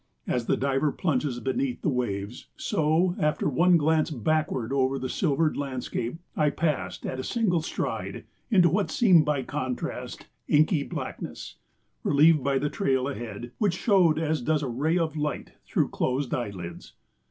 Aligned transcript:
As 0.25 0.47
the 0.47 0.57
diver 0.57 0.91
plunges 0.91 1.39
beneath 1.39 1.83
the 1.83 1.89
waves, 1.89 2.47
so, 2.57 3.15
after 3.19 3.47
one 3.47 3.77
glance 3.77 4.09
backward 4.09 4.73
over 4.73 4.97
the 4.97 5.07
silvered 5.09 5.55
landscape, 5.55 6.15
I 6.35 6.49
passed 6.49 7.05
at 7.05 7.19
a 7.19 7.23
single 7.23 7.61
stride 7.61 8.25
into 8.49 8.67
what 8.67 8.89
seemed 8.89 9.25
by 9.25 9.43
contrast 9.43 10.25
inky 10.47 10.81
blackness, 10.81 11.57
relieved 12.01 12.43
by 12.43 12.57
the 12.57 12.67
trail 12.71 13.07
ahead, 13.07 13.51
which 13.59 13.77
showed 13.77 14.17
as 14.17 14.41
does 14.41 14.63
a 14.63 14.67
ray 14.67 14.97
of 14.97 15.15
light 15.15 15.51
through 15.67 15.89
closed 15.89 16.33
eyelids. 16.33 16.93